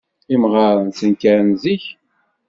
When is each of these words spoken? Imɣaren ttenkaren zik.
Imɣaren 0.33 0.87
ttenkaren 0.89 1.49
zik. 1.61 1.83